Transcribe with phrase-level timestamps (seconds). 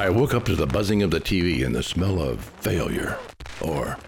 [0.00, 3.18] I woke up to the buzzing of the TV and the smell of failure.
[3.60, 3.98] Or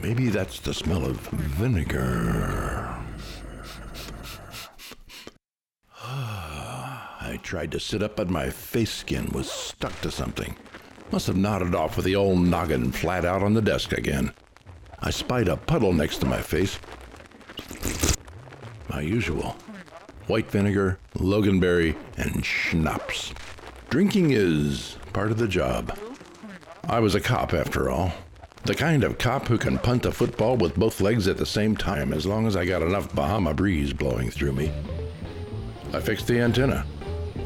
[0.00, 2.88] maybe that's the smell of vinegar.
[6.02, 10.56] I tried to sit up, but my face skin was stuck to something.
[11.12, 14.32] Must have nodded off with the old noggin flat out on the desk again.
[15.00, 16.78] I spied a puddle next to my face.
[18.88, 19.56] My usual
[20.26, 23.34] white vinegar, loganberry, and schnapps.
[23.90, 25.98] Drinking is part of the job.
[26.88, 28.12] I was a cop, after all.
[28.62, 31.76] The kind of cop who can punt a football with both legs at the same
[31.76, 34.72] time as long as I got enough Bahama breeze blowing through me.
[35.92, 36.86] I fixed the antenna.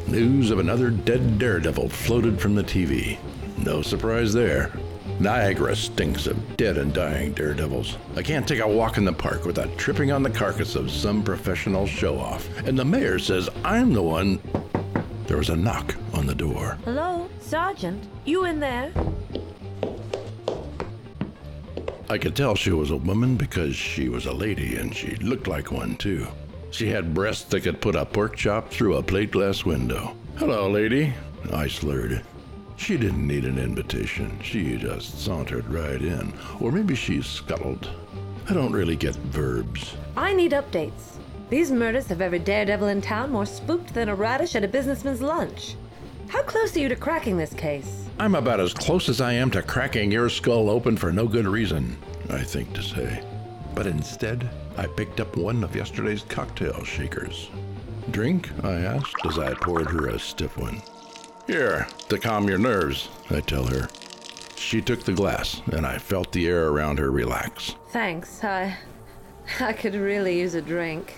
[0.07, 3.17] News of another dead daredevil floated from the TV.
[3.57, 4.71] No surprise there.
[5.19, 7.97] Niagara stinks of dead and dying daredevils.
[8.17, 11.23] I can't take a walk in the park without tripping on the carcass of some
[11.23, 12.47] professional show off.
[12.67, 14.41] And the mayor says I'm the one.
[15.27, 16.77] There was a knock on the door.
[16.85, 18.05] Hello, Sergeant?
[18.25, 18.93] You in there?
[22.11, 25.49] I could tell she was a woman because she was a lady and she looked
[25.49, 26.27] like one too.
[26.71, 30.15] She had breasts that could put a pork chop through a plate glass window.
[30.37, 31.15] Hello, lady,
[31.53, 32.23] I slurred.
[32.77, 34.39] She didn't need an invitation.
[34.43, 36.35] She just sauntered right in.
[36.61, 37.89] Or maybe she scuttled.
[38.51, 39.97] I don't really get verbs.
[40.17, 41.19] I need updates.
[41.55, 45.23] These murders have every daredevil in town more spooked than a radish at a businessman's
[45.23, 45.77] lunch.
[46.27, 48.09] How close are you to cracking this case?
[48.19, 51.47] I'm about as close as I am to cracking your skull open for no good
[51.47, 51.97] reason,
[52.29, 53.25] I think to say.
[53.73, 57.51] But instead, I picked up one of yesterday's cocktail shakers.
[58.11, 58.51] Drink?
[58.65, 60.83] I asked as I poured her a stiff one.
[61.47, 63.89] Here, to calm your nerves, I tell her.
[64.57, 67.77] She took the glass, and I felt the air around her relax.
[67.91, 68.43] Thanks.
[68.43, 68.77] I.
[69.61, 71.15] I could really use a drink.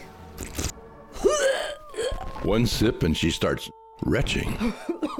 [2.46, 3.68] One sip, and she starts
[4.02, 4.72] retching.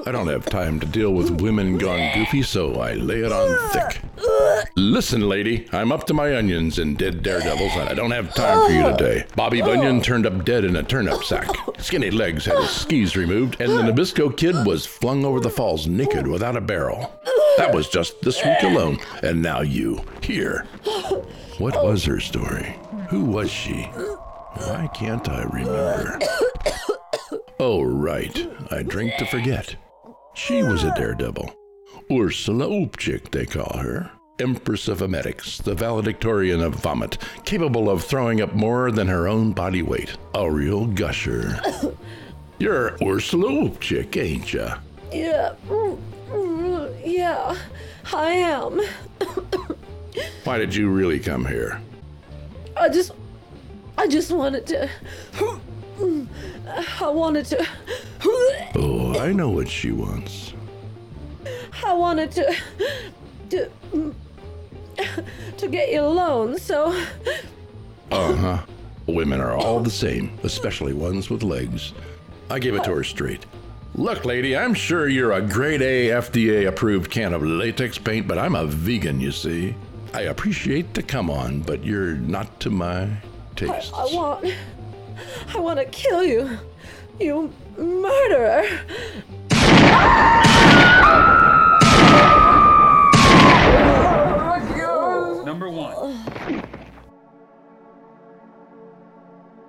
[0.06, 3.70] I don't have time to deal with women gone goofy, so I lay it on
[3.72, 4.00] thick.
[4.76, 8.64] Listen, lady, I'm up to my onions in dead daredevils, and I don't have time
[8.64, 9.26] for you today.
[9.34, 11.48] Bobby Bunyan turned up dead in a turnip sack.
[11.78, 15.88] Skinny Legs had his skis removed, and the Nabisco Kid was flung over the falls
[15.88, 17.12] naked without a barrel.
[17.58, 20.64] That was just this week alone, and now you, here.
[21.58, 22.78] What was her story?
[23.08, 23.82] Who was she?
[23.82, 26.20] Why can't I remember?
[27.58, 28.48] Oh, right.
[28.70, 29.74] I drink to forget.
[30.34, 31.54] She was a daredevil.
[32.12, 34.10] Ursula Upchik, they call her.
[34.38, 39.52] Empress of Emetics, the valedictorian of vomit, capable of throwing up more than her own
[39.52, 40.14] body weight.
[40.34, 41.58] A real gusher.
[42.58, 44.78] You're Ursula Upchik, ain't ya?
[45.10, 45.54] Yeah.
[47.02, 47.56] Yeah,
[48.12, 48.80] I am.
[50.44, 51.80] Why did you really come here?
[52.76, 53.12] I just.
[53.96, 54.90] I just wanted to.
[56.66, 57.66] I wanted to.
[58.74, 60.52] Oh, I know what she wants.
[61.84, 62.56] I wanted to.
[63.50, 63.70] to.
[65.56, 66.88] to get you alone, so.
[68.10, 68.62] Uh huh.
[69.06, 71.92] Women are all the same, especially ones with legs.
[72.50, 73.46] I gave it to her straight.
[73.94, 78.38] Look, lady, I'm sure you're a grade A FDA approved can of latex paint, but
[78.38, 79.74] I'm a vegan, you see.
[80.12, 83.08] I appreciate the come on, but you're not to my
[83.54, 83.92] tastes.
[83.94, 84.54] I want.
[85.54, 86.58] I want to kill you.
[87.20, 88.64] You murderer.
[95.44, 96.62] Number one.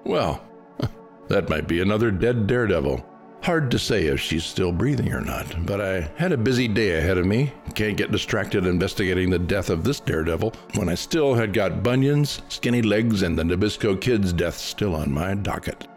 [0.03, 0.41] Well,
[1.28, 3.06] that might be another dead daredevil.
[3.41, 6.97] Hard to say if she's still breathing or not, but I had a busy day
[6.97, 7.53] ahead of me.
[7.75, 12.41] Can't get distracted investigating the death of this daredevil when I still had got bunions,
[12.49, 15.87] skinny legs, and the Nabisco kid's death still on my docket.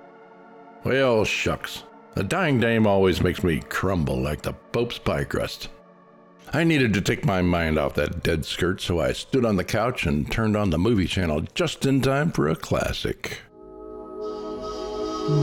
[0.85, 1.83] Well, shucks.
[2.17, 5.69] A dying dame always makes me crumble like the Pope's pie crust.
[6.53, 9.65] I needed to take my mind off that dead skirt, so I stood on the
[9.65, 13.39] couch and turned on the movie channel just in time for a classic.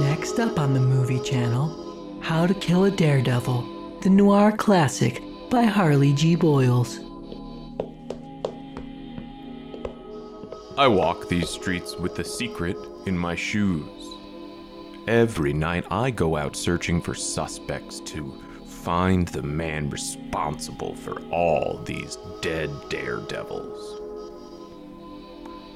[0.02, 1.87] Next up on the movie channel,
[2.28, 6.36] How to Kill a Daredevil, the noir classic by Harley G.
[6.36, 7.00] Boyles.
[10.78, 12.76] I walk these streets with a secret
[13.06, 13.88] in my shoes.
[15.08, 21.82] Every night I go out searching for suspects to find the man responsible for all
[21.86, 24.02] these dead daredevils.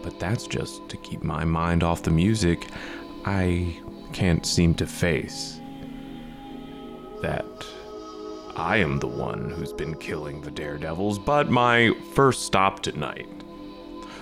[0.03, 2.67] But that's just to keep my mind off the music
[3.23, 3.79] I
[4.11, 5.60] can't seem to face.
[7.21, 7.45] That
[8.55, 13.27] I am the one who's been killing the daredevils, but my first stop tonight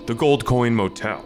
[0.06, 1.24] the Gold Coin Motel.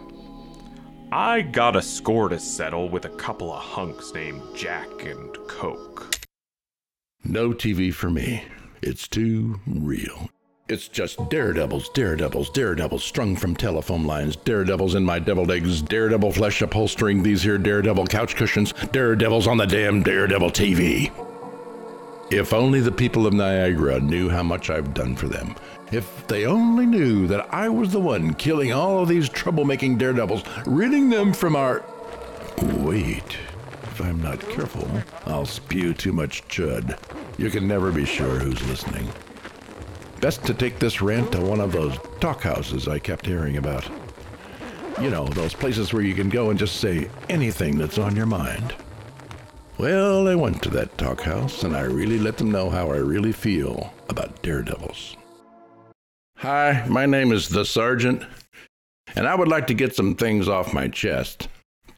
[1.10, 6.18] I got a score to settle with a couple of hunks named Jack and Coke.
[7.24, 8.44] No TV for me.
[8.82, 10.28] It's too real.
[10.68, 16.32] It's just daredevils, daredevils, daredevils strung from telephone lines, daredevils in my deviled eggs, daredevil
[16.32, 21.10] flesh upholstering these here daredevil couch cushions, daredevils on the damn daredevil TV.
[22.34, 25.54] If only the people of Niagara knew how much I've done for them.
[25.92, 30.42] If they only knew that I was the one killing all of these troublemaking daredevils,
[30.66, 31.84] ridding them from our.
[32.60, 33.38] Wait.
[33.84, 34.90] If I'm not careful,
[35.26, 36.98] I'll spew too much chud.
[37.38, 39.08] You can never be sure who's listening.
[40.20, 43.88] Best to take this rant to one of those talk houses I kept hearing about.
[45.00, 48.26] You know, those places where you can go and just say anything that's on your
[48.26, 48.74] mind.
[49.76, 52.96] Well, I went to that talk house and I really let them know how I
[52.96, 55.16] really feel about daredevils.
[56.38, 58.22] Hi, my name is the Sergeant,
[59.16, 61.48] and I would like to get some things off my chest.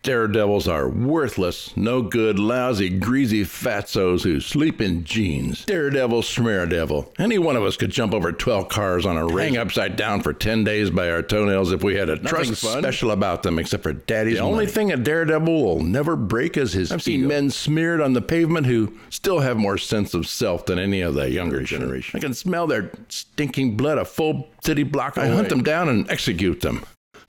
[0.07, 5.65] Daredevils are worthless, no good, lousy, greasy fatsos who sleep in jeans.
[5.65, 7.13] Daredevil, schmeredevil.
[7.19, 10.33] Any one of us could jump over 12 cars on a ring, upside down for
[10.33, 13.95] 10 days by our toenails if we had a trust special about them except for
[13.95, 18.01] daddy's The only thing a daredevil will never break is his I've seen men smeared
[18.01, 21.65] on the pavement who still have more sense of self than any of the younger
[21.65, 22.17] generation.
[22.17, 25.33] I can smell their stinking blood a full city block away.
[25.33, 26.85] I hunt them down and execute them.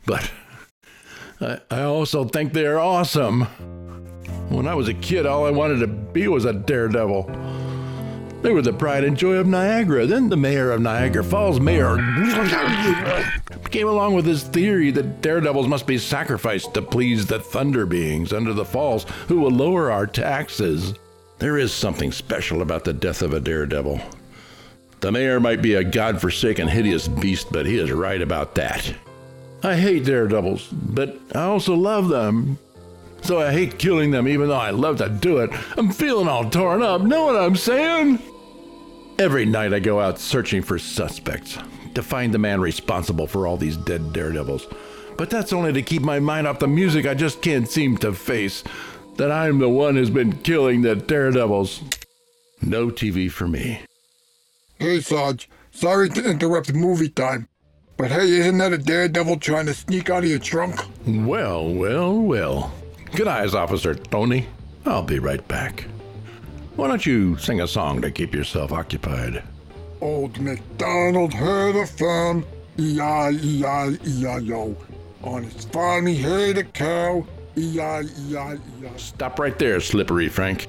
[0.05, 0.29] But
[1.39, 3.41] I, also think they are awesome.
[4.49, 7.23] When I was a kid, all I wanted to be was a daredevil.
[8.41, 10.05] They were the pride and joy of Niagara.
[10.05, 11.97] Then the mayor of Niagara Falls, Mayor,
[13.71, 18.31] came along with his theory that daredevils must be sacrificed to please the thunder beings
[18.31, 20.93] under the falls who will lower our taxes.
[21.39, 24.01] There is something special about the death of a daredevil.
[25.01, 28.93] The mayor might be a god-forsaken hideous beast, but he is right about that.
[29.63, 32.57] I hate daredevils, but I also love them.
[33.21, 35.49] So I hate killing them even though I love to do it.
[35.77, 38.19] I'm feeling all torn up, know what I'm saying?
[39.19, 41.57] Every night I go out searching for suspects
[41.95, 44.67] to find the man responsible for all these dead daredevils.
[45.17, 48.13] But that's only to keep my mind off the music I just can't seem to
[48.13, 48.63] face.
[49.15, 51.81] That I'm the one who's been killing the daredevils.
[52.61, 53.81] No TV for me.
[54.77, 55.49] Hey, Sarge.
[55.71, 57.47] Sorry to interrupt movie time.
[57.97, 60.79] But hey, isn't that a daredevil trying to sneak out of your trunk?
[61.07, 62.71] Well, well, well.
[63.15, 64.45] Good eyes, Officer Tony.
[64.85, 65.85] I'll be right back.
[66.75, 69.41] Why don't you sing a song to keep yourself occupied?
[69.99, 72.45] Old MacDonald had a farm,
[72.77, 74.77] E-I-E-I-E-I-O.
[75.23, 78.97] On his farm he had a cow, E-I-E-I-E-I.
[78.97, 80.67] Stop right there, Slippery Frank.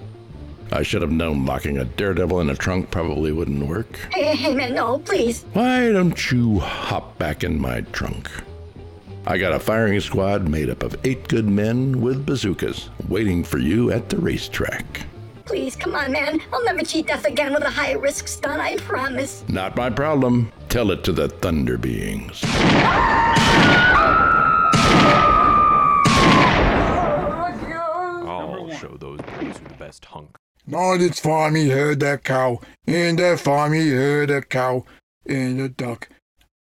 [0.71, 3.99] I should have known locking a daredevil in a trunk probably wouldn't work.
[4.13, 5.45] Hey, hey, man, no, please.
[5.53, 8.31] Why don't you hop back in my trunk?
[9.27, 13.59] I got a firing squad made up of eight good men with bazookas waiting for
[13.59, 15.03] you at the racetrack.
[15.45, 16.41] Please, come on, man.
[16.53, 19.45] I'll never cheat death again with a high risk stunt, I promise.
[19.49, 20.53] Not my problem.
[20.69, 22.43] Tell it to the thunder beings.
[28.27, 30.37] I'll show those boys who the best hunk.
[30.69, 34.85] Not its farm he heard that cow, and that farm he heard a cow,
[35.25, 36.11] and a duck.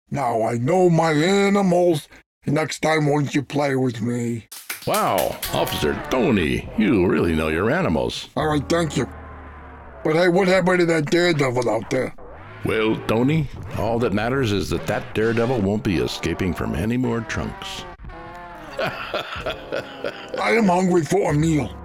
[0.09, 2.07] Now I know my animals.
[2.47, 4.47] Next time, won't you play with me?
[4.87, 8.29] Wow, Officer Tony, you really know your animals.
[8.37, 9.09] All right, thank you.
[10.05, 12.15] But hey, what happened to that daredevil out there?
[12.65, 17.23] Well, Tony, all that matters is that that daredevil won't be escaping from any more
[17.23, 17.85] trunks.
[18.79, 21.77] I am hungry for a meal.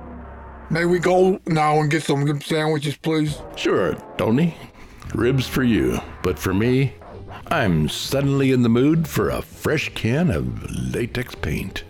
[0.69, 3.37] May we go now and get some rib sandwiches, please?
[3.55, 4.55] Sure, Tony.
[5.13, 6.93] Ribs for you, but for me,
[7.47, 11.83] I'm suddenly in the mood for a fresh can of latex paint.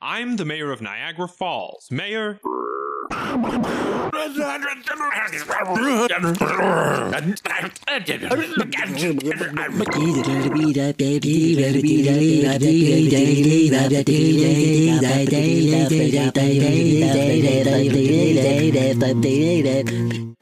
[0.00, 1.88] I'm the mayor of Niagara Falls.
[1.90, 2.38] Mayor.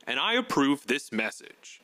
[0.07, 1.81] And I approve this message.